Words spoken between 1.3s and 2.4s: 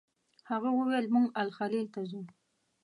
الخلیل ته ځو.